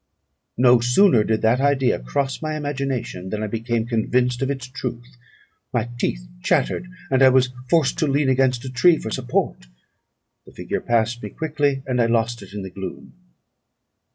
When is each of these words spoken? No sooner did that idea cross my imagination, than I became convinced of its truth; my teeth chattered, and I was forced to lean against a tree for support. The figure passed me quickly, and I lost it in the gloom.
No 0.57 0.79
sooner 0.79 1.23
did 1.23 1.43
that 1.43 1.61
idea 1.61 1.99
cross 1.99 2.41
my 2.41 2.55
imagination, 2.55 3.29
than 3.29 3.43
I 3.43 3.45
became 3.45 3.85
convinced 3.85 4.41
of 4.41 4.49
its 4.49 4.65
truth; 4.67 5.15
my 5.71 5.89
teeth 5.99 6.27
chattered, 6.41 6.87
and 7.11 7.21
I 7.21 7.29
was 7.29 7.49
forced 7.69 7.99
to 7.99 8.07
lean 8.07 8.27
against 8.27 8.65
a 8.65 8.69
tree 8.71 8.97
for 8.97 9.11
support. 9.11 9.67
The 10.47 10.53
figure 10.53 10.81
passed 10.81 11.21
me 11.21 11.29
quickly, 11.29 11.83
and 11.85 12.01
I 12.01 12.07
lost 12.07 12.41
it 12.41 12.51
in 12.51 12.63
the 12.63 12.71
gloom. 12.71 13.13